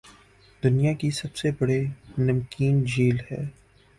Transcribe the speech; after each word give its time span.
دنیاکی 0.63 1.09
سب 1.11 1.35
سے 1.35 1.51
بڑی 1.59 1.79
نمکین 2.17 2.83
جھیل 2.85 3.17
ہے 3.31 3.41